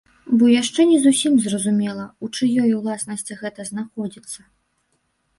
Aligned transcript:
Бо 0.41 0.45
яшчэ 0.61 0.81
не 0.91 0.95
зусім 1.01 1.33
зразумела, 1.43 2.05
у 2.27 2.29
чыёй 2.37 2.71
уласнасці 2.79 3.37
гэта 3.43 3.67
знаходзіцца. 3.71 4.39